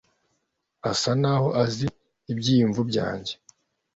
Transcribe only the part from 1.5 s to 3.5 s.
azi ibyiyumvo byanjye.